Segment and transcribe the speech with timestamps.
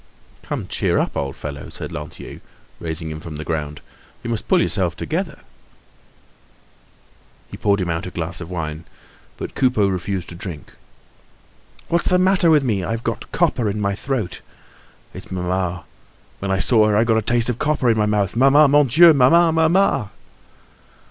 [0.41, 2.41] "Come, cheer up, old fellow," said Lantier,
[2.79, 3.81] raising him from the ground;
[4.23, 5.41] "you must pull yourself together."
[7.51, 8.85] He poured him out a glass of wine,
[9.37, 10.73] but Coupeau refused to drink.
[11.89, 12.83] "What's the matter with me?
[12.83, 14.41] I've got copper in my throat.
[15.13, 15.83] It's mamma.
[16.39, 18.35] When I saw her I got a taste of copper in my mouth.
[18.35, 18.67] Mamma!
[18.67, 19.13] Mon Dieu!
[19.13, 20.09] mamma, mamma!"